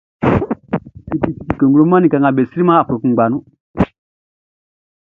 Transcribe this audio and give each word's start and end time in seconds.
Fiti 1.05 1.29
fiti 1.37 1.55
cogloman 1.59 2.01
ɔ 2.01 2.01
ni 2.03 2.11
kanga 2.11 2.35
be 2.35 2.41
sri 2.49 2.63
man 2.65 2.81
blɛ 2.87 2.95
kuʼngba 2.99 3.25
nu. 3.31 3.39